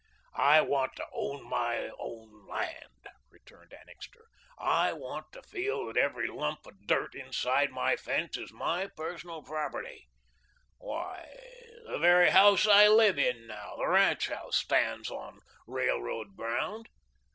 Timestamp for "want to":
0.61-1.05, 4.93-5.43